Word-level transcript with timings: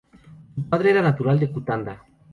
Su 0.55 0.63
padre 0.67 0.89
era 0.89 1.03
natural 1.03 1.39
de 1.39 1.51
Cutanda. 1.51 2.03